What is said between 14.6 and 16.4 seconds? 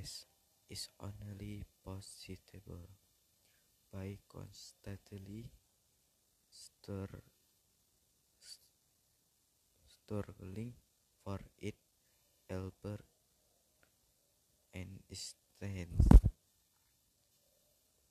and Einstein.